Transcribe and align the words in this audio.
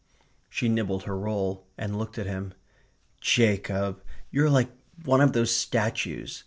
She 0.49 0.67
nibbled 0.67 1.03
her 1.03 1.15
roll 1.15 1.67
and 1.77 1.95
looked 1.95 2.17
at 2.17 2.25
him. 2.25 2.55
"Jacob. 3.19 4.01
You're 4.31 4.49
like 4.49 4.71
one 5.05 5.21
of 5.21 5.33
those 5.33 5.55
statues.... 5.55 6.39